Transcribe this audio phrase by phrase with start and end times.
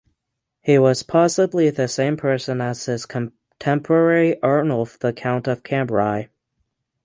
[0.61, 6.29] He was possibly the same person as his contemporary Arnulf the count of Cambrai.